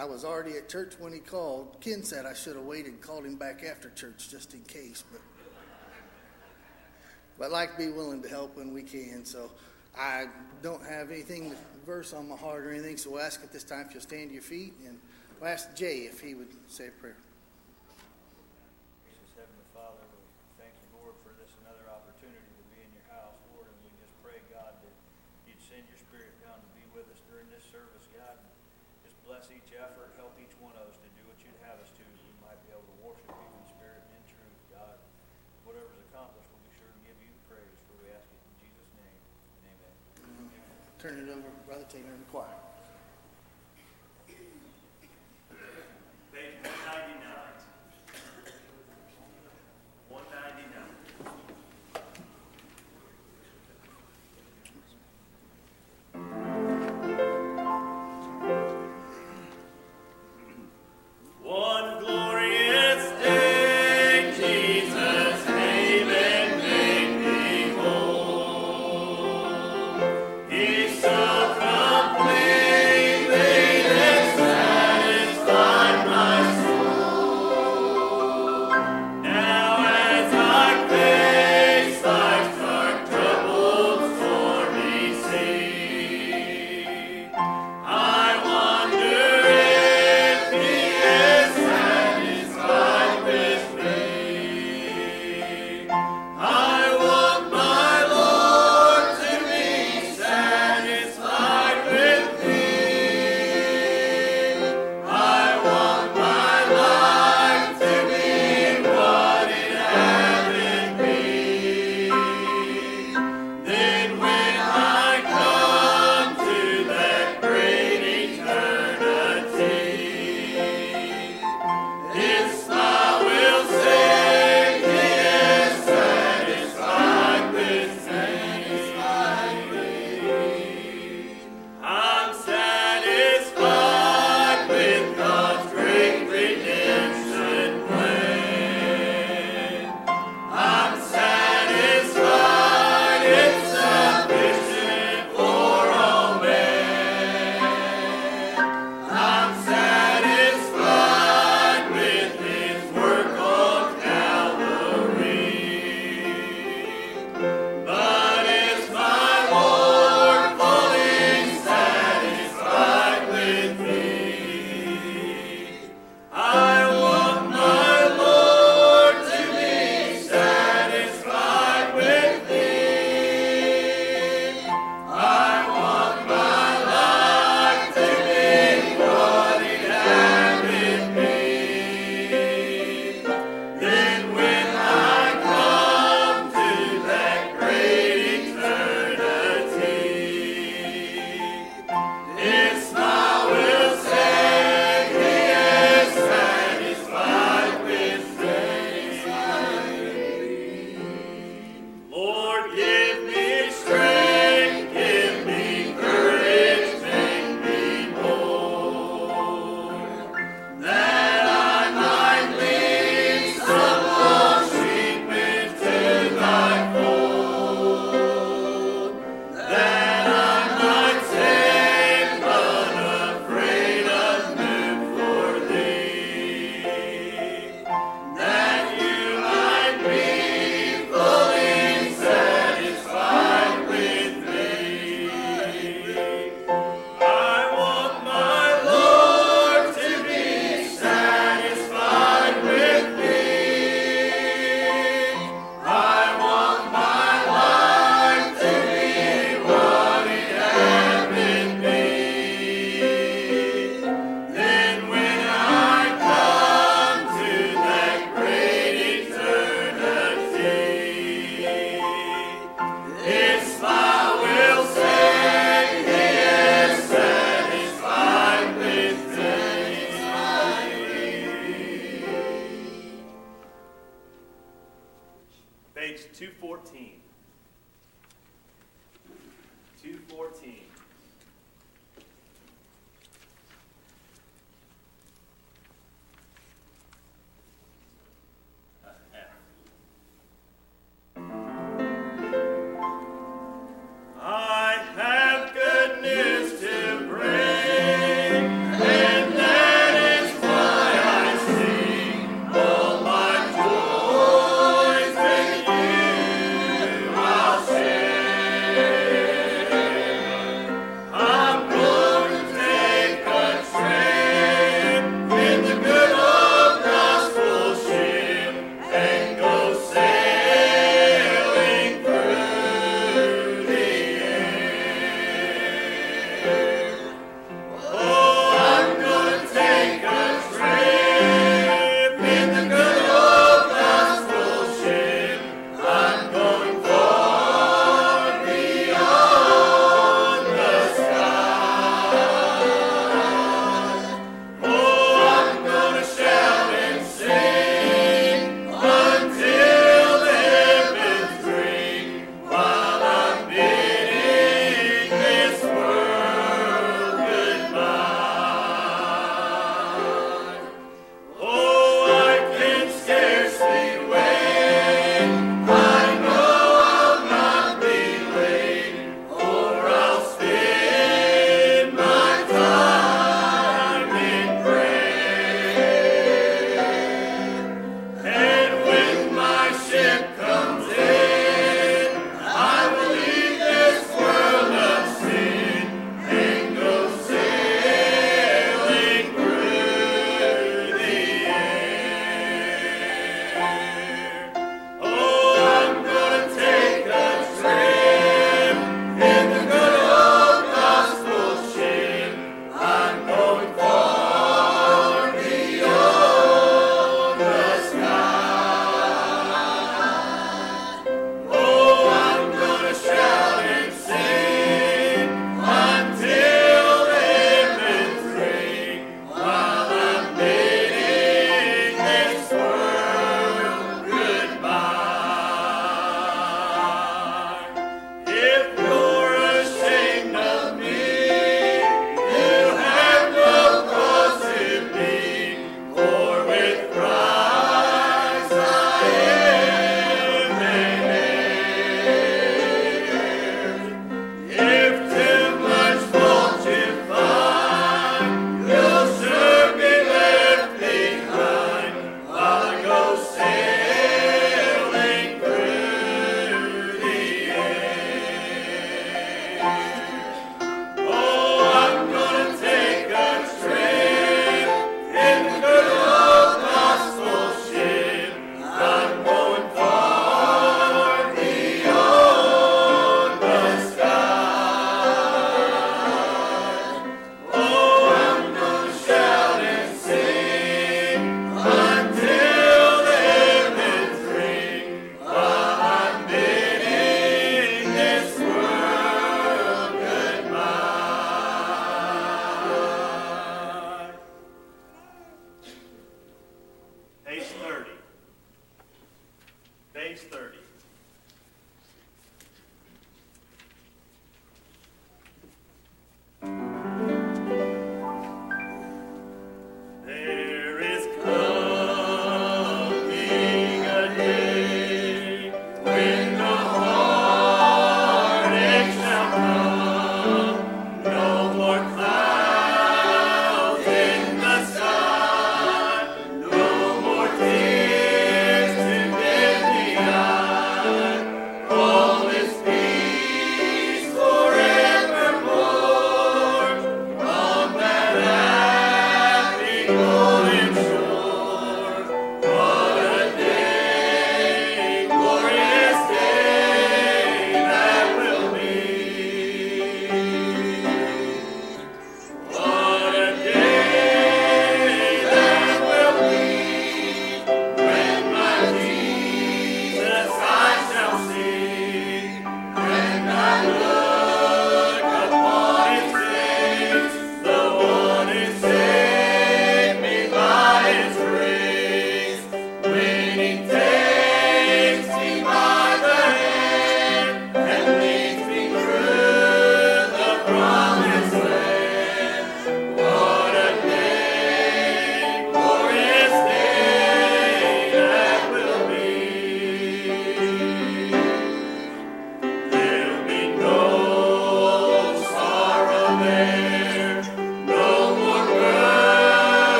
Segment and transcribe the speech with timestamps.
[0.00, 1.76] I was already at church when he called.
[1.82, 5.04] Ken said I should have waited and called him back after church just in case,
[5.12, 5.20] but
[7.38, 9.26] but i like to be willing to help when we can.
[9.26, 9.50] So
[9.94, 10.28] I
[10.62, 13.84] don't have anything verse on my heart or anything, so we'll ask at this time
[13.88, 14.98] if you'll stand to your feet and
[15.38, 17.16] we'll ask Jay if he would say a prayer.
[41.00, 42.69] turn it over, Brother Taylor and the choir.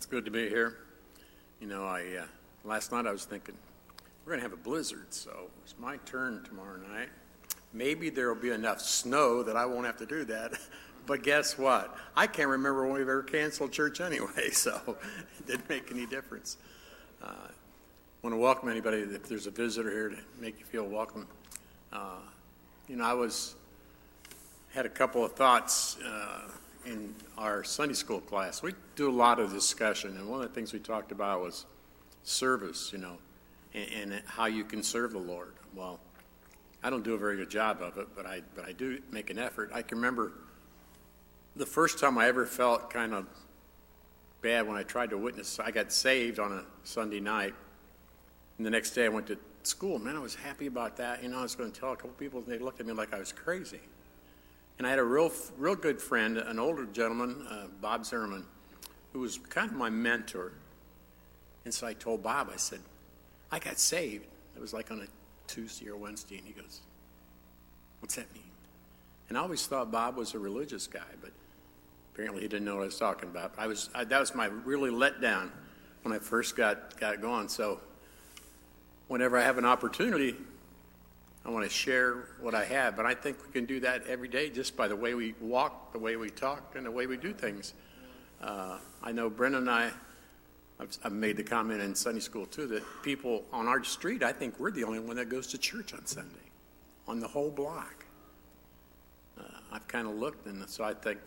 [0.00, 0.78] It's good to be here.
[1.60, 2.24] You know, I uh,
[2.64, 3.54] last night I was thinking
[4.24, 7.10] we're going to have a blizzard, so it's my turn tomorrow night.
[7.74, 10.52] Maybe there will be enough snow that I won't have to do that.
[11.06, 11.94] But guess what?
[12.16, 14.80] I can't remember when we've ever canceled church anyway, so
[15.38, 16.56] it didn't make any difference.
[17.22, 17.48] Uh,
[18.22, 21.26] want to welcome anybody if there's a visitor here to make you feel welcome.
[21.92, 22.20] Uh,
[22.88, 23.54] you know, I was
[24.72, 26.48] had a couple of thoughts uh,
[26.86, 28.62] in our Sunday school class.
[28.62, 31.66] We do a lot of discussion, and one of the things we talked about was
[32.22, 33.18] service, you know,
[33.74, 35.54] and, and how you can serve the Lord.
[35.74, 36.00] Well,
[36.82, 39.30] I don't do a very good job of it, but I but I do make
[39.30, 39.70] an effort.
[39.72, 40.32] I can remember
[41.56, 43.26] the first time I ever felt kind of
[44.40, 45.60] bad when I tried to witness.
[45.60, 47.54] I got saved on a Sunday night,
[48.56, 49.98] and the next day I went to school.
[49.98, 51.22] Man, I was happy about that.
[51.22, 52.92] You know, I was going to tell a couple people, and they looked at me
[52.92, 53.80] like I was crazy.
[54.80, 58.46] And I had a real, real good friend, an older gentleman, uh, Bob Zimmerman,
[59.12, 60.52] who was kind of my mentor.
[61.66, 62.80] And so I told Bob, I said,
[63.52, 64.24] I got saved.
[64.56, 65.06] It was like on a
[65.46, 66.38] Tuesday or Wednesday.
[66.38, 66.80] And he goes,
[68.00, 68.42] What's that mean?
[69.28, 71.32] And I always thought Bob was a religious guy, but
[72.14, 73.52] apparently he didn't know what I was talking about.
[73.58, 75.50] I was, I, that was my really letdown
[76.04, 77.48] when I first got, got going.
[77.48, 77.82] So
[79.08, 80.36] whenever I have an opportunity,
[81.44, 84.28] I want to share what I have, but I think we can do that every
[84.28, 87.16] day just by the way we walk, the way we talk, and the way we
[87.16, 87.72] do things.
[88.42, 89.90] Uh, I know Brenda and I,
[90.78, 94.58] I've, made the comment in Sunday school too, that people on our street, I think
[94.58, 96.50] we're the only one that goes to church on Sunday,
[97.08, 98.04] on the whole block.
[99.38, 101.18] Uh, I've kind of looked, and so I think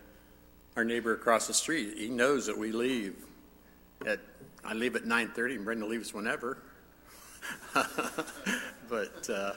[0.76, 3.16] our neighbor across the street, he knows that we leave
[4.06, 4.20] at,
[4.64, 6.58] I leave at 9.30 and Brenda leaves whenever.
[8.88, 9.52] but, uh,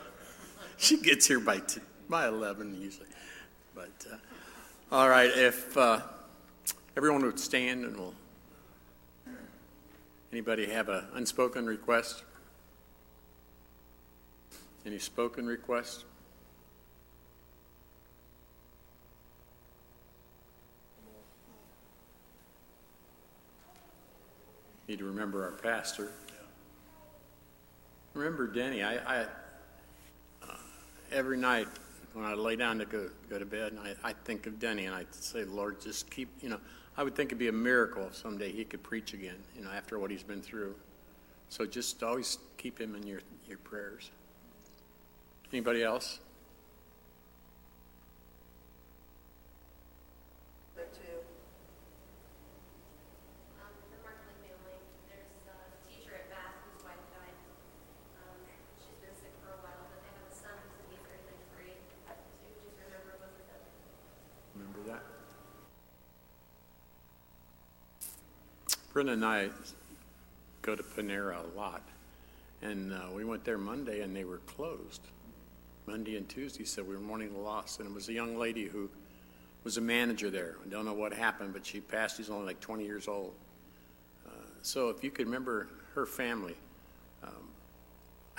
[0.78, 3.08] she gets here by t- by eleven usually.
[3.76, 4.16] But uh,
[4.92, 6.02] all right, if uh,
[6.96, 8.14] everyone would stand and we'll.
[10.32, 12.24] Anybody have an unspoken request?
[14.86, 16.04] Any spoken request?
[24.88, 26.12] Need to remember our pastor.
[28.14, 28.84] Remember Denny.
[28.84, 29.26] I, I
[31.12, 31.68] every night
[32.14, 34.86] when I lay down to go, go to bed, and I, I think of Denny
[34.86, 36.60] and I say, Lord, just keep, you know,
[36.98, 39.70] I would think it'd be a miracle if someday he could preach again, you know,
[39.70, 40.76] after what he's been through.
[41.50, 44.10] So just always keep him in your, your prayers.
[45.54, 46.20] Anybody else?
[50.76, 51.22] There too.
[53.62, 55.56] Um, the Markley family, there's a
[55.88, 57.38] teacher at Bath whose wife died.
[58.26, 58.42] Um,
[58.82, 61.30] she's been sick for a while, but they have a son who's in eighth grade
[61.30, 61.80] and grade.
[62.10, 63.64] So you just remember both of them.
[64.58, 65.06] Remember that?
[68.98, 69.50] Brenda and I
[70.64, 71.84] go to Panera a lot.
[72.64, 75.02] And uh, we went there Monday and they were closed.
[75.86, 77.78] Monday and Tuesday, so we were mourning the loss.
[77.78, 78.90] And it was a young lady who
[79.64, 80.56] was a manager there.
[80.66, 82.18] I don't know what happened, but she passed.
[82.18, 83.36] She's only like 20 years old.
[84.26, 84.32] Uh,
[84.64, 86.56] so if you could remember her family,
[87.24, 87.50] um,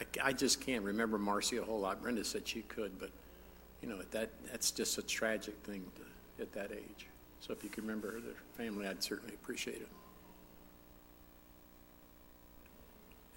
[0.00, 2.02] I, I just can't remember Marcy a whole lot.
[2.02, 3.10] Brenda said she could, but
[3.80, 7.06] you know that that's just a tragic thing to, at that age.
[7.38, 8.20] So if you could remember her,
[8.56, 9.88] family, I'd certainly appreciate it.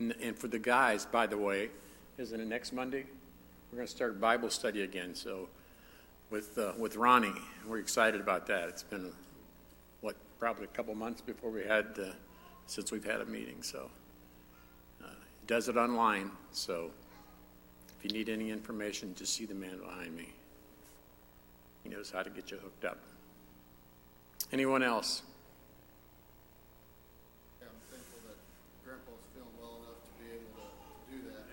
[0.01, 1.69] And, and for the guys, by the way,
[2.17, 3.05] isn't it next Monday?
[3.71, 5.13] We're going to start Bible study again.
[5.13, 5.47] So
[6.31, 7.31] with uh, with Ronnie,
[7.67, 8.67] we're excited about that.
[8.67, 9.11] It's been
[10.01, 12.13] what probably a couple months before we had uh,
[12.65, 13.61] since we've had a meeting.
[13.61, 13.91] So
[15.03, 16.31] uh, he does it online.
[16.51, 16.89] So
[17.99, 20.29] if you need any information, just see the man behind me.
[21.83, 22.97] He knows how to get you hooked up.
[24.51, 25.21] Anyone else?
[27.61, 28.37] Yeah, I'm thankful that
[28.83, 30.67] Grandpa's feeling well enough to be able to
[31.09, 31.45] do that.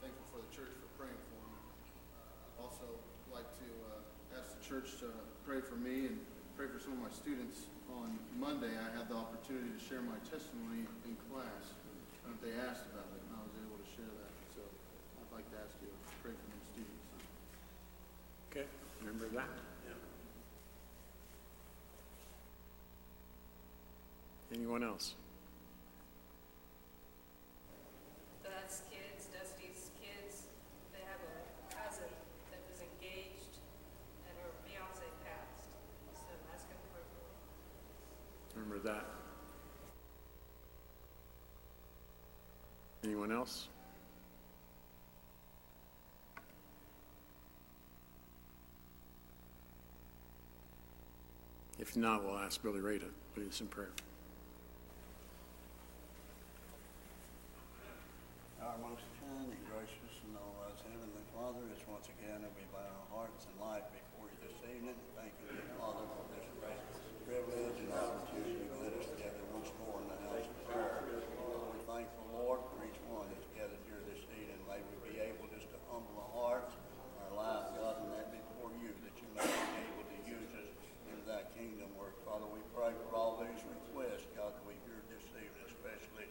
[0.00, 1.52] Thankful for the church for praying for him.
[1.58, 2.86] Uh, I'd also
[3.34, 5.10] like to uh, ask the church to
[5.44, 6.16] pray for me and
[6.56, 7.68] pray for some of my students.
[7.92, 11.76] On Monday, I had the opportunity to share my testimony in class,
[12.24, 14.32] and they asked about it, and I was able to share that.
[14.56, 14.64] So
[15.20, 17.04] I'd like to ask you to pray for my students.
[18.48, 18.64] Okay,
[19.04, 19.52] remember that?
[19.84, 20.00] Yeah.
[24.56, 25.12] Anyone else?
[28.40, 30.48] Beth's kids, Dusty's kids,
[30.96, 31.36] they have a
[31.68, 32.08] cousin
[32.48, 33.60] that was engaged
[34.24, 35.68] and her fiance passed.
[36.16, 37.04] So I'm asking for
[38.58, 39.04] Remember that.
[43.04, 43.30] Anyone
[51.78, 53.88] If not, we'll ask Billy Ray to lead us in prayer.
[58.60, 62.84] Our most kind and gracious and all-wise Heavenly Father, it's once again that we bow
[62.84, 64.98] our hearts and life before you this evening.
[65.16, 66.82] Thank you, dear Father, for this great
[67.24, 71.00] privilege and opportunity to let us together once more in the house of prayer.
[71.08, 74.60] We're thankful, Lord, for each one that's gathered here this evening.
[74.68, 76.74] May we be able just to humble our hearts,
[77.24, 80.68] our life, God, and that before you, that you may be able to use us
[81.08, 82.12] in thy kingdom work.
[82.28, 86.28] Father, we pray for all these requests, God, that we hear this evening, especially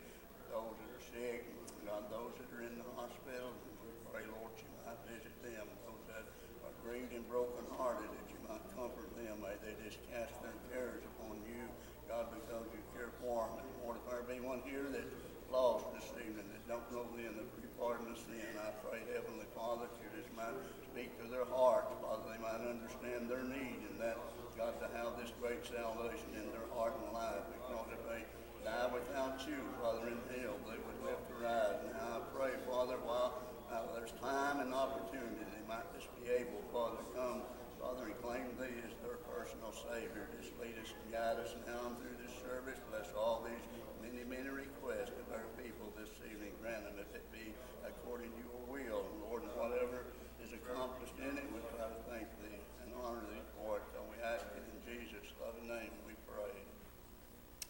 [0.53, 1.49] those that are sick,
[1.85, 3.53] God, those that are in the hospital.
[3.83, 5.65] We pray, Lord, you might visit them.
[5.87, 6.25] Those that
[6.63, 9.43] are grieved and brokenhearted, that you might comfort them.
[9.43, 11.67] May they just cast their cares upon you,
[12.07, 13.65] God, because you care for them.
[13.65, 15.15] And Lord, if there be one here that's
[15.47, 19.47] lost this evening, that don't know them, that you pardon us sin, I pray, Heavenly
[19.55, 20.55] Father, that you just might
[20.91, 24.19] speak to their hearts, Father, they might understand their need and that,
[24.59, 28.19] God, to have this great salvation in their heart and life, because if they
[28.67, 31.79] die without you, Father, in hell, they would lift their eyes.
[31.87, 33.31] And I pray, Father, while
[33.71, 37.47] uh, there's time and opportunity, they might just be able, Father, to come,
[37.79, 40.27] Father, and claim Thee as their personal Savior.
[40.35, 42.75] Just lead us and guide us now through this service.
[42.91, 43.63] Bless all these
[44.03, 46.51] many, many requests of our people this evening.
[46.59, 47.55] Grant them if it be
[47.87, 48.99] according to your will.
[48.99, 50.11] And Lord, and whatever
[50.43, 53.87] is accomplished in it, we try to thank Thee and honor Thee for it.
[53.95, 56.45] So we ask it in Jesus' loving name we pray.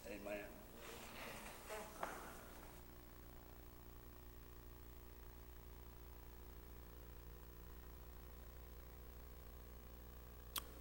[0.06, 0.44] Amen.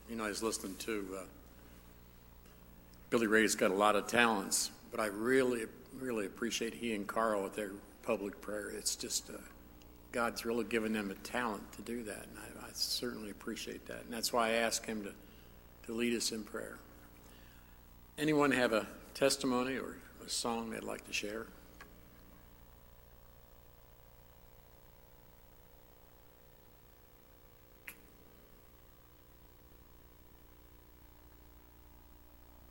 [0.08, 1.22] You know, I was listening to uh,
[3.10, 5.66] Billy Ray's got a lot of talents, but I really,
[6.00, 7.72] really appreciate he and Carl with their
[8.04, 8.70] public prayer.
[8.70, 9.38] It's just uh,
[10.12, 14.04] God's really given them a talent to do that, and I, I certainly appreciate that.
[14.04, 15.14] And that's why I asked him to,
[15.88, 16.78] to lead us in prayer.
[18.18, 19.96] Anyone have a testimony or
[20.26, 21.48] a song they'd like to share?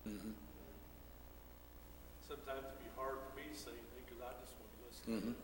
[0.07, 0.31] Mm-hmm.
[2.29, 5.35] Sometimes it'd be hard for me to say anything because I just want to listen.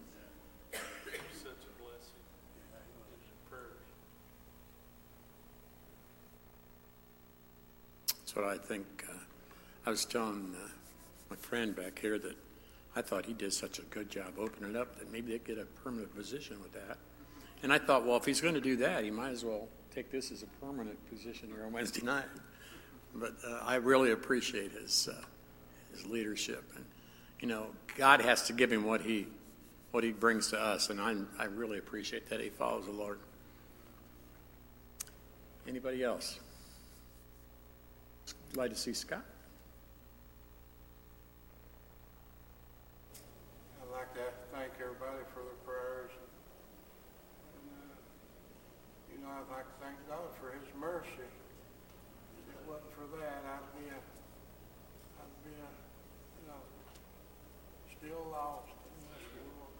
[0.72, 2.20] It's such a blessing.
[2.20, 3.82] in your prayers.
[8.32, 9.04] That's what I think.
[9.10, 9.14] Uh,
[9.84, 10.68] I was telling uh,
[11.28, 12.34] my friend back here that
[12.96, 15.58] I thought he did such a good job opening it up that maybe they'd get
[15.58, 16.96] a permanent position with that.
[17.62, 20.10] And I thought, well, if he's going to do that, he might as well take
[20.10, 22.24] this as a permanent position here on Wednesday night.
[23.14, 25.24] But uh, I really appreciate his uh,
[25.92, 26.86] his leadership, and
[27.40, 27.66] you know,
[27.98, 29.26] God has to give him what he
[29.90, 33.18] what he brings to us, and I I really appreciate that he follows the Lord.
[35.68, 36.40] Anybody else?
[38.52, 39.24] Glad to see Scott.
[43.80, 46.12] I'd like to thank everybody for their prayers.
[47.56, 47.96] And, uh,
[49.08, 51.24] you know, I'd like to thank God for His mercy.
[51.24, 55.70] If it wasn't for that, I'd be a, I'd be a,
[56.44, 56.60] you know,
[57.88, 59.72] still lost in this world.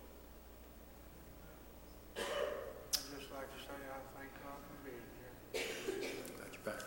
[2.25, 5.29] I'd just like to say I thank God for being here.
[6.41, 6.81] Glad you're back.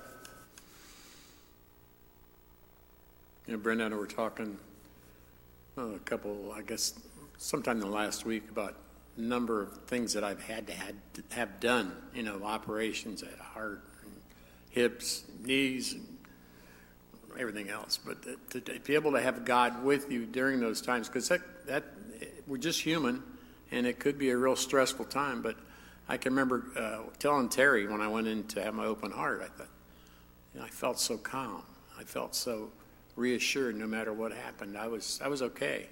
[3.47, 4.57] You know, Brenda and I were talking
[5.77, 6.99] uh, a couple, I guess,
[7.37, 8.75] sometime in the last week about
[9.17, 10.95] a number of things that I've had to had,
[11.29, 11.95] have done.
[12.15, 14.11] You know, operations at heart, and
[14.71, 16.07] hips, knees, and
[17.39, 17.99] everything else.
[18.03, 21.41] But to, to be able to have God with you during those times, because that,
[21.67, 21.83] that
[22.47, 23.21] we're just human,
[23.69, 25.43] and it could be a real stressful time.
[25.43, 25.55] But
[26.09, 29.41] I can remember uh, telling Terry when I went in to have my open heart,
[29.43, 29.69] I thought,
[30.55, 31.61] you know, I felt so calm.
[31.99, 32.71] I felt so
[33.15, 34.77] reassured no matter what happened.
[34.77, 35.87] I was, I was okay.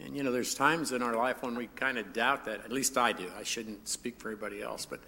[0.00, 2.64] And, you know, there's times in our life when we kind of doubt that.
[2.64, 3.30] At least I do.
[3.38, 4.86] I shouldn't speak for everybody else.
[4.86, 5.00] But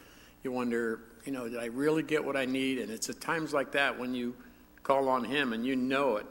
[0.43, 2.79] you wonder, you know, did I really get what I need?
[2.79, 4.35] And it's at times like that when you
[4.83, 6.27] call on Him and you know it,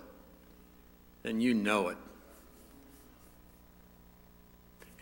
[1.23, 1.97] then you know it.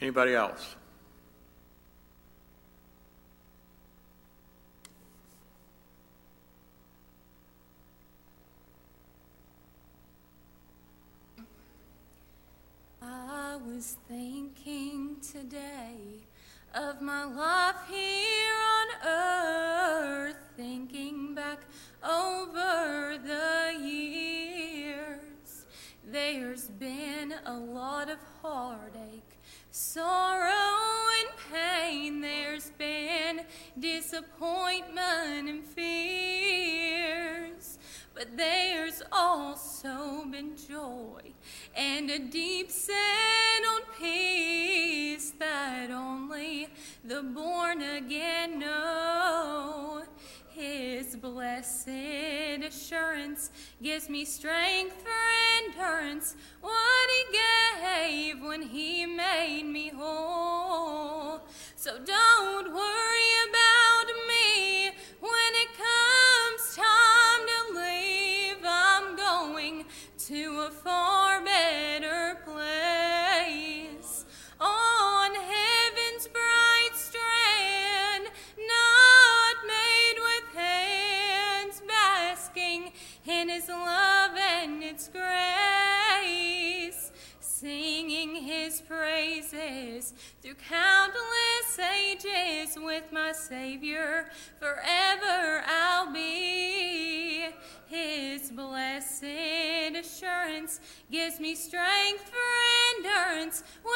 [0.02, 0.76] Anybody else?
[13.66, 16.28] Was thinking today
[16.74, 21.60] of my life here on earth, thinking back
[22.04, 25.66] over the years.
[26.06, 29.40] There's been a lot of heartache,
[29.72, 30.50] sorrow,
[31.20, 32.22] and pain.
[32.22, 33.42] There's been
[33.80, 37.33] disappointment and fears.
[38.14, 41.34] But there's also been joy
[41.76, 46.68] and a deep settled peace that only
[47.04, 50.04] the born again know.
[50.50, 53.50] His blessed assurance
[53.82, 55.10] gives me strength for
[55.66, 56.36] endurance.
[56.62, 61.42] What He gave when He made me whole.
[61.76, 63.63] So don't worry about
[90.44, 94.30] through countless ages with my Savior.
[94.60, 97.48] Forever I'll be.
[97.88, 103.64] His blessed assurance gives me strength for endurance.
[103.84, 103.94] When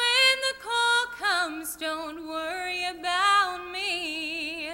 [0.48, 4.70] the call comes, don't worry about me.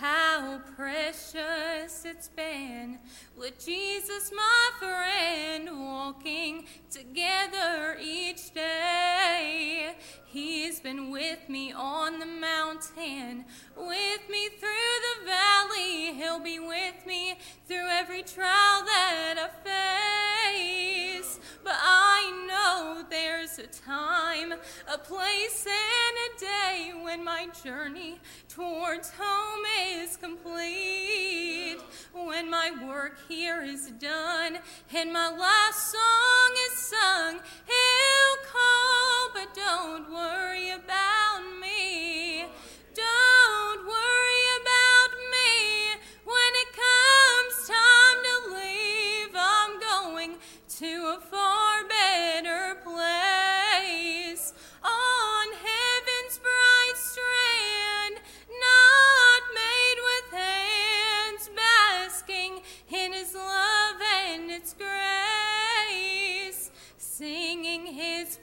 [0.00, 2.98] How precious it's been
[3.36, 9.94] with Jesus, my friend, walking together each day.
[10.32, 16.14] He's been with me on the mountain, with me through the valley.
[16.14, 21.40] He'll be with me through every trial that I face.
[21.70, 24.52] But I know there's a time,
[24.92, 31.78] a place, and a day when my journey towards home is complete.
[32.12, 34.58] When my work here is done
[34.92, 41.09] and my last song is sung, he'll call, but don't worry about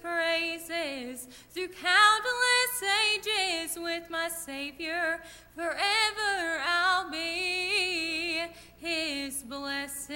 [0.01, 5.21] praises through countless ages with my Savior.
[5.55, 8.43] Forever I'll be.
[8.77, 10.12] His blessed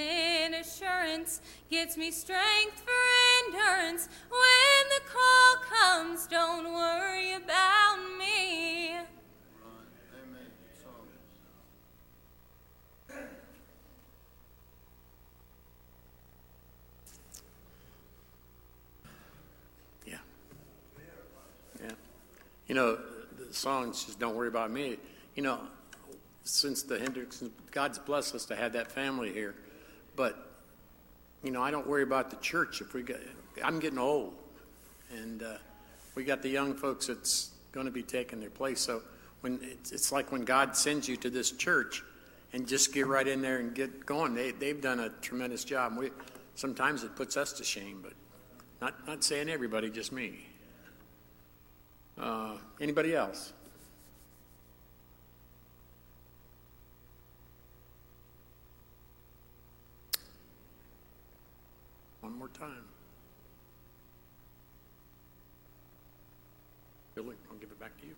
[0.54, 2.91] assurance gives me strength for
[3.48, 4.08] endurance.
[4.30, 8.91] When the call comes, don't worry about me.
[8.91, 9.08] Amen.
[10.82, 11.08] Song.
[20.06, 20.17] Yeah.
[21.84, 21.91] Yeah.
[22.72, 22.98] You know,
[23.38, 24.96] the songs just don't worry about me.
[25.36, 25.60] You know,
[26.44, 29.56] since the Hendricksons, God's blessed us to have that family here.
[30.16, 30.38] But,
[31.44, 33.20] you know, I don't worry about the church if we get,
[33.62, 34.36] I'm getting old.
[35.14, 35.58] And uh,
[36.16, 38.80] we got the young folks that's going to be taking their place.
[38.80, 39.02] So
[39.42, 42.06] when it's, it's like when God sends you to this church
[42.54, 44.34] and just get right in there and get going.
[44.34, 45.98] They, they've done a tremendous job.
[45.98, 46.12] We,
[46.56, 48.14] sometimes it puts us to shame, but
[48.80, 50.46] not, not saying everybody, just me.
[52.22, 53.52] Uh, anybody else?
[62.20, 62.86] One more time.
[67.16, 68.14] Billy, I'll give it back to you.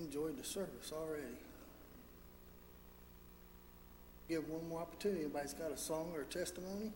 [0.00, 1.36] Enjoyed the service already.
[4.30, 5.22] Give one more opportunity.
[5.22, 6.92] Anybody's got a song or a testimony?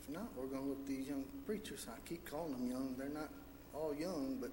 [0.00, 1.88] If not, we're going to look at these young preachers.
[1.92, 2.94] I keep calling them young.
[2.96, 3.30] They're not
[3.74, 4.50] all young, but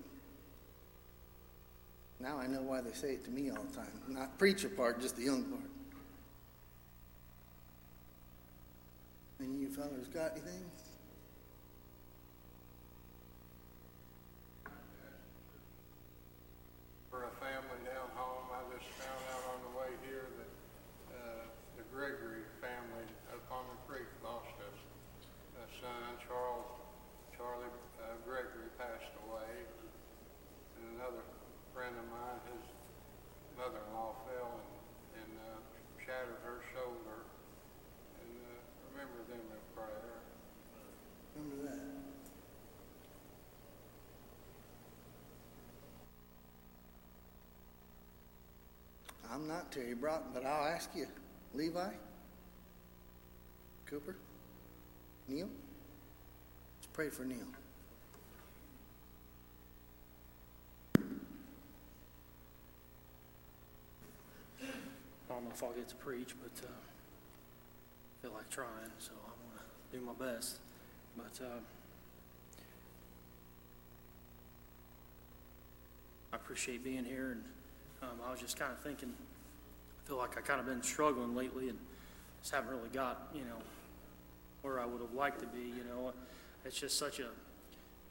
[2.19, 3.91] now I know why they say it to me all the time.
[4.07, 5.61] Not preacher part, just the young part.
[9.39, 10.65] Any of you fellas got anything?
[17.11, 20.51] For a family down home, I just found out on the way here that,
[21.17, 21.45] uh,
[21.77, 24.69] the Gregory family up on the creek lost a,
[25.57, 25.65] a
[33.57, 35.57] mother-in-law fell and, and uh,
[35.99, 37.25] shattered her shoulder.
[38.21, 38.61] And uh,
[38.93, 40.21] remember them in prayer.
[41.35, 41.97] Remember that.
[49.47, 51.07] Not Terry Broughton, but I'll ask you,
[51.53, 51.89] Levi?
[53.86, 54.17] Cooper?
[55.29, 55.47] Neal?
[56.77, 57.38] Let's pray for Neal.
[64.60, 64.63] I
[65.29, 68.67] don't know if I'll get to preach, but uh, I feel like trying,
[68.99, 70.57] so I'm going to do my best.
[71.15, 71.60] But uh,
[76.33, 77.43] I appreciate being here, and
[78.01, 79.13] um, I was just kind of thinking,
[80.08, 81.78] feel like I kind of been struggling lately, and
[82.41, 83.58] just haven't really got, you know,
[84.62, 85.67] where I would have liked to be.
[85.67, 86.13] You know,
[86.63, 87.28] it's just such a,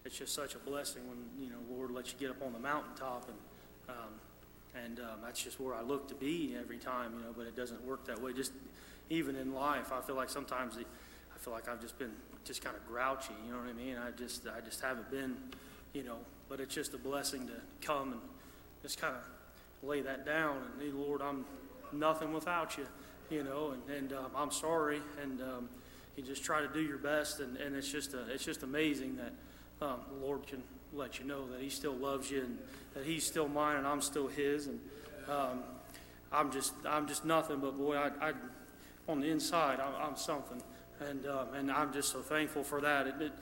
[0.04, 2.58] it's just such a blessing when you know Lord lets you get up on the
[2.58, 7.24] mountaintop, and um, and um, that's just where I look to be every time, you
[7.24, 7.32] know.
[7.36, 8.32] But it doesn't work that way.
[8.34, 8.52] Just
[9.08, 12.12] even in life, I feel like sometimes I feel like I've just been
[12.44, 13.32] just kind of grouchy.
[13.46, 13.96] You know what I mean?
[13.96, 15.36] I just I just haven't been,
[15.94, 16.18] you know.
[16.48, 18.20] But it's just a blessing to come and
[18.82, 19.22] just kind of
[19.82, 21.44] lay that down and, hey, Lord, I'm
[21.92, 22.86] nothing without you,
[23.30, 23.72] you know.
[23.72, 25.68] And and um, I'm sorry, and um,
[26.16, 29.16] you just try to do your best, and, and it's just a, it's just amazing
[29.16, 29.32] that
[29.86, 32.58] um, the Lord can let you know that He still loves you and
[32.94, 34.80] that He's still mine and I'm still His, and
[35.28, 35.62] um,
[36.32, 37.58] I'm just I'm just nothing.
[37.60, 38.32] But boy, I, I
[39.08, 40.62] on the inside I'm, I'm something,
[41.00, 43.06] and um, and I'm just so thankful for that.
[43.06, 43.32] It, it,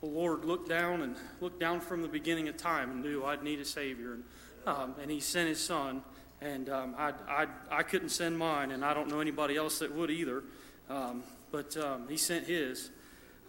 [0.00, 3.42] the Lord looked down and looked down from the beginning of time and knew I'd
[3.42, 4.24] need a Savior, and
[4.66, 6.02] um, and He sent His Son.
[6.42, 9.94] And um, I, I, I couldn't send mine, and I don't know anybody else that
[9.94, 10.42] would either.
[10.88, 12.90] Um, but um, he sent his.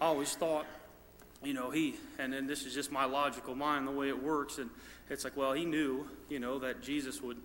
[0.02, 0.66] I always thought,
[1.44, 4.58] you know, he, and then this is just my logical mind, the way it works.
[4.58, 4.70] And
[5.10, 7.38] it's like, well, he knew, you know, that Jesus would,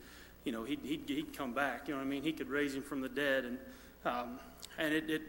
[0.45, 1.87] you know, he'd, he'd, he'd come back.
[1.87, 2.23] You know what I mean?
[2.23, 3.45] He could raise him from the dead.
[3.45, 3.59] And,
[4.05, 4.41] um,
[4.79, 5.23] and it, it,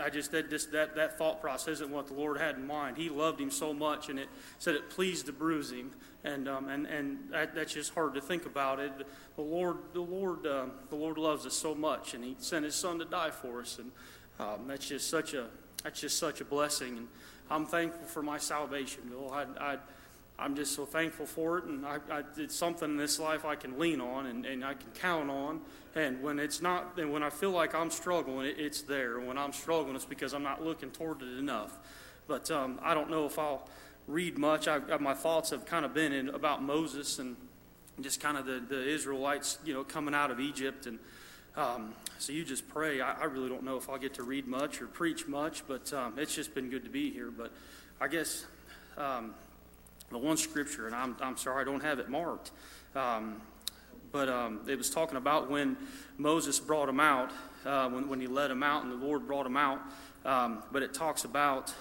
[0.00, 2.96] I just, that, just that, that thought process isn't what the Lord had in mind.
[2.96, 4.28] He loved him so much, and it
[4.58, 5.90] said it pleased to bruise him.
[6.24, 8.92] And, um, and, and that, that's just hard to think about it.
[9.36, 12.74] The Lord, the Lord, um, the Lord loves us so much, and he sent his
[12.74, 13.78] son to die for us.
[13.78, 13.92] And,
[14.38, 15.46] um, that's just such a
[15.82, 17.08] that's just such a blessing, and
[17.50, 19.30] I'm thankful for my salvation, Bill.
[19.30, 19.78] I, I
[20.38, 23.54] I'm just so thankful for it, and I, I, it's something in this life I
[23.54, 25.60] can lean on and, and I can count on.
[25.94, 29.20] And when it's not, and when I feel like I'm struggling, it, it's there.
[29.20, 31.78] When I'm struggling, it's because I'm not looking toward it enough.
[32.26, 33.68] But um, I don't know if I'll
[34.08, 34.66] read much.
[34.66, 37.36] I, my thoughts have kind of been in, about Moses and
[38.00, 40.98] just kind of the, the Israelites, you know, coming out of Egypt and
[41.56, 43.00] um, so you just pray.
[43.00, 45.92] I, I, really don't know if I'll get to read much or preach much, but
[45.92, 47.30] um, it's just been good to be here.
[47.30, 47.52] But
[48.00, 48.44] I guess
[48.96, 49.34] um,
[50.10, 52.50] the one scripture, and I'm, I'm sorry I don't have it marked,
[52.94, 53.40] um,
[54.12, 55.76] but um, it was talking about when
[56.18, 57.32] Moses brought him out,
[57.64, 59.80] uh, when, when he led him out, and the Lord brought him out.
[60.24, 61.74] Um, but it talks about,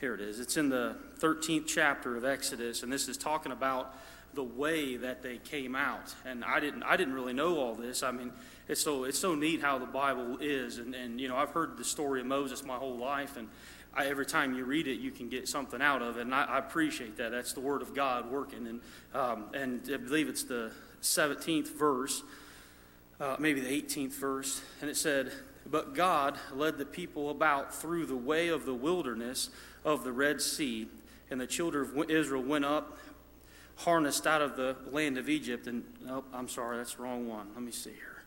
[0.00, 3.94] here it is, it's in the 13th chapter of Exodus, and this is talking about
[4.36, 6.14] the way that they came out.
[6.24, 8.04] And I didn't I didn't really know all this.
[8.04, 8.32] I mean,
[8.68, 10.78] it's so it's so neat how the Bible is.
[10.78, 13.48] And, and you know, I've heard the story of Moses my whole life, and
[13.96, 16.22] I, every time you read it, you can get something out of it.
[16.22, 17.30] And I, I appreciate that.
[17.30, 18.66] That's the Word of God working.
[18.66, 18.80] And
[19.14, 20.70] um, and I believe it's the
[21.02, 22.22] 17th verse,
[23.20, 25.32] uh, maybe the 18th verse, and it said.
[25.68, 29.50] But God led the people about through the way of the wilderness
[29.84, 30.86] of the Red Sea,
[31.28, 32.96] and the children of Israel went up
[33.78, 35.66] harnessed out of the land of Egypt.
[35.66, 37.48] And nope, I'm sorry, that's the wrong one.
[37.54, 38.22] Let me see here.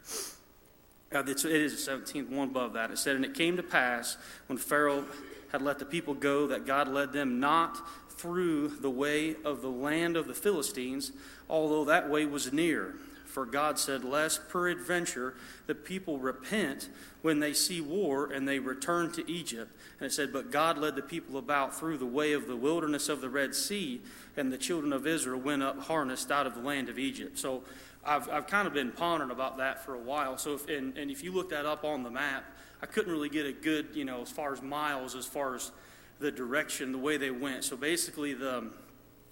[1.11, 2.91] Uh, it is the 17th one above that.
[2.91, 5.05] It said, And it came to pass when Pharaoh
[5.51, 7.77] had let the people go that God led them not
[8.09, 11.11] through the way of the land of the Philistines,
[11.49, 12.95] although that way was near.
[13.25, 15.35] For God said, Lest peradventure
[15.67, 16.89] the people repent
[17.21, 19.71] when they see war and they return to Egypt.
[19.99, 23.07] And it said, But God led the people about through the way of the wilderness
[23.07, 24.01] of the Red Sea,
[24.35, 27.37] and the children of Israel went up harnessed out of the land of Egypt.
[27.37, 27.63] So
[28.03, 30.37] I've, I've kind of been pondering about that for a while.
[30.37, 32.43] So if, and, and if you look that up on the map,
[32.81, 35.71] I couldn't really get a good, you know, as far as miles, as far as
[36.19, 37.63] the direction, the way they went.
[37.63, 38.71] So basically, the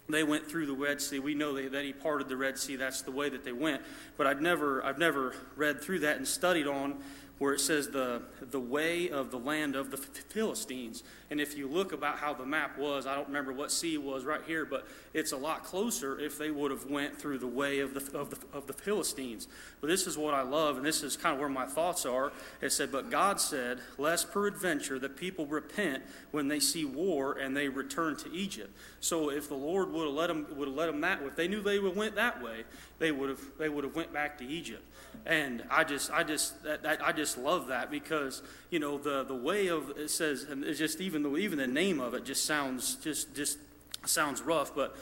[0.10, 1.20] they went through the Red Sea.
[1.20, 2.78] We know that he parted the Red Sea.
[2.78, 3.82] That's the way that they went.
[4.16, 7.00] But I've never, I've never read through that and studied on
[7.40, 11.04] where it says the, the way of the land of the Philistines.
[11.30, 14.26] And if you look about how the map was, I don't remember what sea was
[14.26, 17.80] right here, but it's a lot closer if they would have went through the way
[17.80, 19.48] of the, of the, of the Philistines.
[19.82, 22.32] But this is what I love, and this is kind of where my thoughts are.
[22.62, 27.56] It said, But God said, Lest peradventure the people repent when they see war and
[27.56, 28.76] they return to Egypt.
[29.00, 31.36] So if the Lord would have let them, would have let them that way, if
[31.36, 32.64] they knew they would have went that way,
[33.00, 34.84] they would have, they would have went back to Egypt.
[35.28, 39.26] And I just, I just, that, that, I just love that because you know the
[39.26, 42.24] the way of it says, and it's just even the even the name of it
[42.24, 43.58] just sounds just just
[44.06, 44.96] sounds rough, but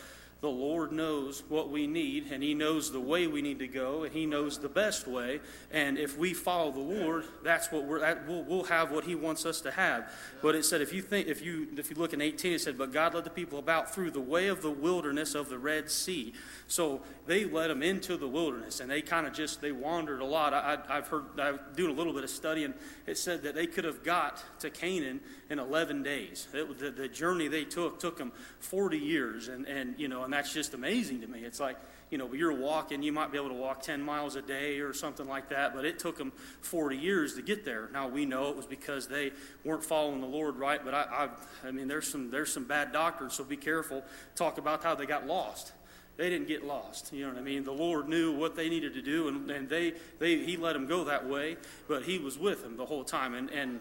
[0.45, 4.03] the Lord knows what we need, and He knows the way we need to go,
[4.03, 5.39] and He knows the best way.
[5.71, 8.01] And if we follow the Lord, that's what we're.
[8.01, 10.13] That, we'll, we'll have what He wants us to have.
[10.43, 12.77] But it said, if you think, if you if you look in 18, it said,
[12.77, 15.89] "But God led the people about through the way of the wilderness of the Red
[15.89, 16.33] Sea."
[16.67, 20.25] So they led them into the wilderness, and they kind of just they wandered a
[20.25, 20.53] lot.
[20.53, 22.75] I, have i've heard I'm doing a little bit of studying.
[23.07, 26.47] It said that they could have got to Canaan in 11 days.
[26.53, 30.34] It, the, the journey they took took them 40 years, and and you know, and
[30.35, 31.39] that's just amazing to me.
[31.39, 31.77] It's like
[32.11, 34.93] you know, you're walking, you might be able to walk 10 miles a day or
[34.93, 37.89] something like that, but it took them 40 years to get there.
[37.91, 39.31] Now we know it was because they
[39.63, 41.29] weren't following the Lord right, but I,
[41.63, 44.03] I, I mean, there's some there's some bad doctors, so be careful.
[44.35, 45.73] Talk about how they got lost
[46.17, 47.11] they didn't get lost.
[47.11, 47.63] You know what I mean?
[47.63, 50.87] The Lord knew what they needed to do, and, and they, they, He let them
[50.87, 53.33] go that way, but He was with them the whole time.
[53.33, 53.79] And, and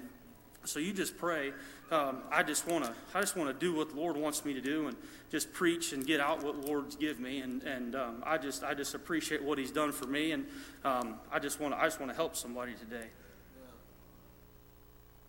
[0.65, 1.53] so you just pray.
[1.95, 4.53] Um, I just want to I just want to do what the Lord wants me
[4.53, 4.97] to do, and
[5.31, 7.39] just preach and get out what the Lord's give me.
[7.39, 10.45] And, and um, I just I just appreciate what He's done for me, and
[10.85, 13.07] um, I just want to I just want to help somebody today.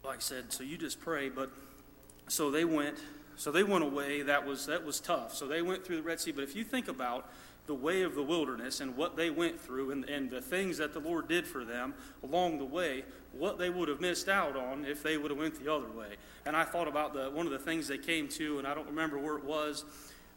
[0.03, 1.29] Like I said, so you just pray.
[1.29, 1.51] But
[2.29, 2.97] so they went
[3.35, 4.21] so they went away.
[4.23, 5.35] That was, that was tough.
[5.35, 6.31] So they went through the Red Sea.
[6.31, 7.29] But if you think about
[7.67, 10.93] the way of the wilderness and what they went through and, and the things that
[10.93, 14.85] the Lord did for them along the way, what they would have missed out on
[14.85, 16.15] if they would have went the other way.
[16.45, 18.87] And I thought about the, one of the things they came to, and I don't
[18.87, 19.83] remember where it was,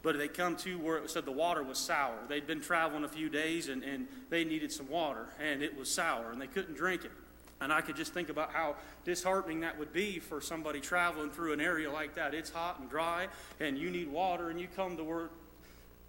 [0.01, 2.15] but they come to where it said the water was sour.
[2.27, 5.89] They'd been traveling a few days and, and they needed some water, and it was
[5.89, 7.11] sour, and they couldn't drink it.
[7.61, 11.51] And I could just think about how disheartening that would be for somebody traveling through
[11.51, 12.33] an area like that.
[12.33, 13.27] It's hot and dry,
[13.59, 15.29] and you need water, and you come to where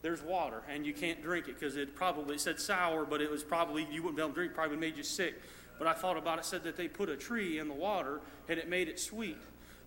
[0.03, 3.31] there's water, and you can't drink it because it probably it said sour, but it
[3.31, 5.35] was probably, you wouldn't be able to drink, probably made you sick.
[5.79, 8.59] But I thought about it, said that they put a tree in the water, and
[8.59, 9.39] it made it sweet.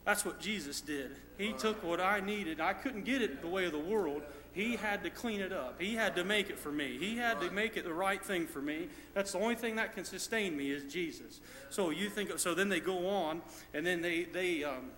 [0.06, 1.12] That's what Jesus did.
[1.38, 2.60] He took what I needed.
[2.60, 4.24] I couldn't get it the way of the world.
[4.52, 5.82] He had to clean it up.
[5.82, 6.98] He had to make it for me.
[7.00, 8.90] He had to make it the right thing for me.
[9.14, 11.40] That's the only thing that can sustain me is Jesus.
[11.70, 13.42] So you think of, so then they go on
[13.74, 14.92] and then they they um,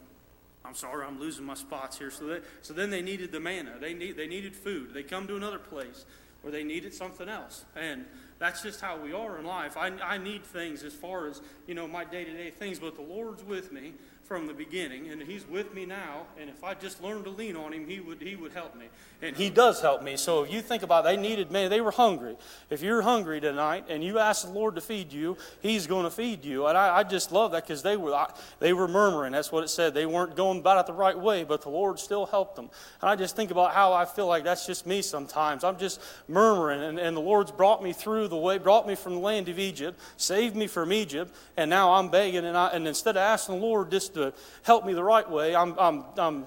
[0.65, 2.11] I'm sorry, I'm losing my spots here.
[2.11, 3.73] So they, so then they needed the manna.
[3.79, 4.93] They need they needed food.
[4.93, 6.05] They come to another place
[6.41, 7.65] where they needed something else.
[7.75, 8.05] And
[8.37, 9.77] that's just how we are in life.
[9.77, 12.95] I, I need things as far as, you know, my day to day things, but
[12.95, 13.93] the Lord's with me
[14.27, 16.23] from the beginning, and He's with me now.
[16.39, 18.85] And if I just learned to lean on Him, He would He would help me,
[19.21, 20.17] and He does help me.
[20.17, 22.35] So if you think about, it, they needed man, they were hungry.
[22.69, 26.11] If you're hungry tonight and you ask the Lord to feed you, He's going to
[26.11, 26.65] feed you.
[26.65, 28.27] And I, I just love that because they were
[28.59, 29.33] they were murmuring.
[29.33, 29.93] That's what it said.
[29.93, 32.69] They weren't going about it the right way, but the Lord still helped them.
[33.01, 35.63] And I just think about how I feel like that's just me sometimes.
[35.63, 39.13] I'm just murmuring, and, and the Lord's brought me through the way, brought me from
[39.13, 42.87] the land of Egypt, saved me from Egypt, and now I'm begging, and, I, and
[42.87, 45.55] instead of asking the Lord just to help me the right way.
[45.55, 46.45] I'm, I'm, I'm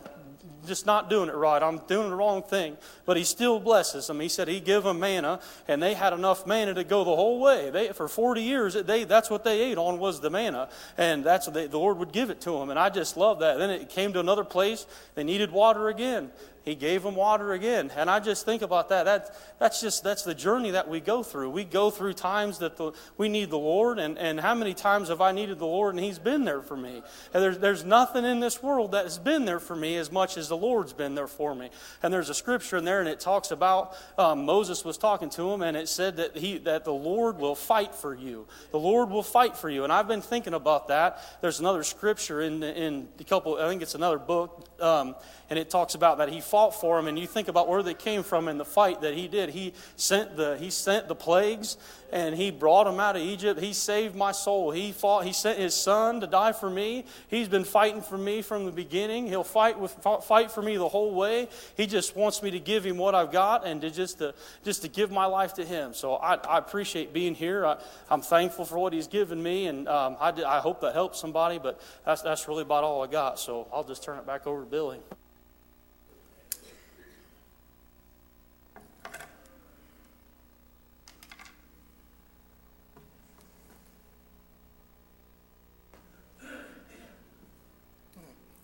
[0.66, 1.62] just not doing it right.
[1.62, 2.76] I'm doing the wrong thing.
[3.06, 4.20] But he still blesses them.
[4.20, 7.40] He said he give them manna, and they had enough manna to go the whole
[7.40, 7.70] way.
[7.70, 10.68] They, for 40 years, they, that's what they ate on was the manna.
[10.96, 12.70] And that's what they, the Lord would give it to them.
[12.70, 13.58] And I just love that.
[13.58, 14.86] Then it came to another place.
[15.14, 16.30] They needed water again
[16.64, 17.90] he gave them water again.
[17.96, 19.04] And I just think about that.
[19.04, 21.50] that that's just that's the journey that we go through.
[21.50, 25.08] We go through times that the, we need the Lord, and, and how many times
[25.08, 27.02] have I needed the Lord and He's been there for me?
[27.32, 30.36] And there's, there's nothing in this world that has been there for me as much
[30.36, 31.70] as the Lord's been there for me.
[32.02, 35.50] And there's a scripture in there, and it talks about um, Moses was talking to
[35.50, 38.46] him, and it said that he that the Lord will fight for you.
[38.70, 39.84] The Lord will fight for you.
[39.84, 41.22] And I've been thinking about that.
[41.40, 43.56] There's another scripture in in a couple.
[43.56, 44.67] I think it's another book.
[44.80, 45.16] Um,
[45.50, 47.94] and it talks about that he fought for them and you think about where they
[47.94, 49.50] came from in the fight that he did.
[49.50, 51.76] He sent the he sent the plagues
[52.12, 53.60] and he brought him out of egypt.
[53.60, 54.70] He saved my soul.
[54.70, 57.04] He fought he sent his son to die for me.
[57.28, 59.26] He's been fighting for me from the beginning.
[59.26, 59.92] He'll fight with
[60.22, 61.48] fight for me the whole way.
[61.76, 64.34] He just wants me to give him what i've got and to just to
[64.64, 65.94] just to give my life to him.
[65.94, 67.66] So i, I appreciate being here.
[67.66, 67.76] I,
[68.10, 71.58] am thankful for what he's given me and um, I, I hope that helps somebody
[71.58, 73.38] but that's, that's really about all i got.
[73.38, 74.98] So i'll just turn it back over to billy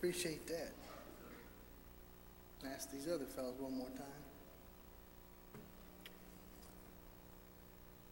[0.05, 0.71] appreciate that.
[2.75, 4.05] Ask these other fellows one more time.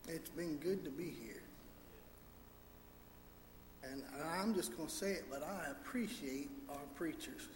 [0.07, 1.43] It's been good to be here.
[3.83, 4.01] And
[4.39, 7.47] I'm just going to say it, but I appreciate our preachers.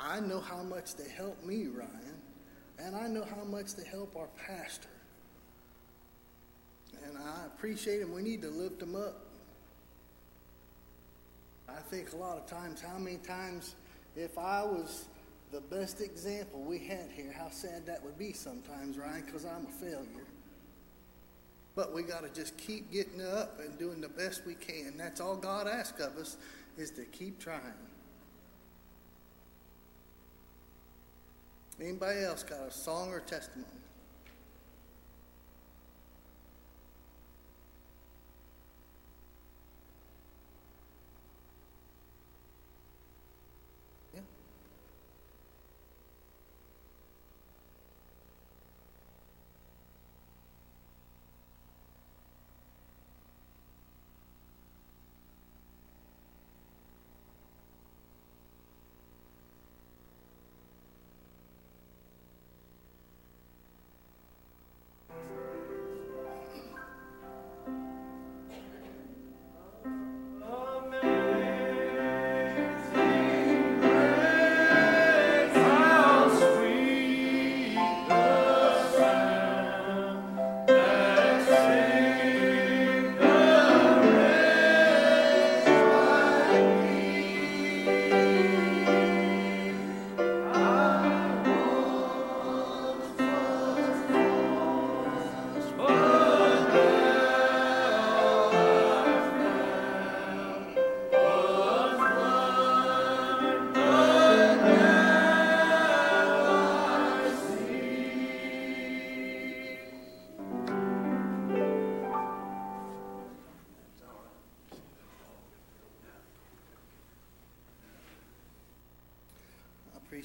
[0.00, 2.18] I know how much they help me, Ryan,
[2.80, 4.88] and I know how much they help our pastor.
[7.06, 8.12] And I appreciate them.
[8.12, 9.23] We need to lift them up.
[11.68, 13.74] I think a lot of times, how many times,
[14.16, 15.06] if I was
[15.50, 19.66] the best example we had here, how sad that would be sometimes, Ryan, because I'm
[19.66, 20.26] a failure.
[21.74, 24.94] But we got to just keep getting up and doing the best we can.
[24.96, 26.36] That's all God asks of us
[26.76, 27.60] is to keep trying.
[31.80, 33.66] Anybody else got a song or testimony?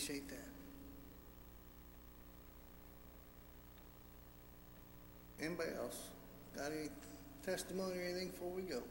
[0.10, 0.38] Appreciate that.
[5.45, 6.07] Anybody else
[6.55, 6.89] got any
[7.45, 8.82] testimony or anything before we go?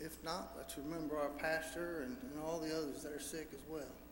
[0.00, 3.60] If not, let's remember our pastor and, and all the others that are sick as
[3.70, 3.80] well.
[3.80, 4.03] We'll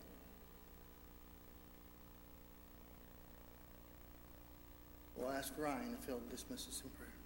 [5.53, 7.22] ask Ryan if he'll dismiss us in prayer.